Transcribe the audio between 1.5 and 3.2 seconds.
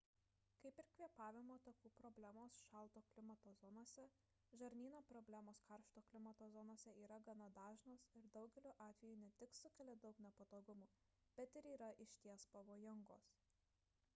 takų problemos šalto